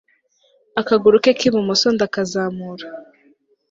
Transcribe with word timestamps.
akaguru 0.81 1.17
ke 1.23 1.31
k'ibumoso 1.39 1.87
ndakazamura 1.95 2.85